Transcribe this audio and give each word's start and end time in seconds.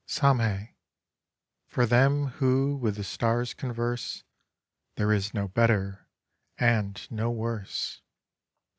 SAMHÉ: 0.07 0.73
'For 1.67 1.85
them 1.85 2.25
who 2.39 2.75
with 2.75 2.95
the 2.95 3.03
Stars 3.03 3.53
converse 3.53 4.23
There 4.95 5.13
is 5.13 5.31
no 5.35 5.47
better 5.47 6.07
and 6.57 6.99
no 7.11 7.29
worse. 7.29 8.01